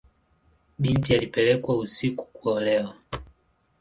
[0.79, 2.95] Binti alipelekwa usiku kuolewa.